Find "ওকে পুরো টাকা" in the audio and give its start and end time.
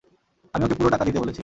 0.65-1.03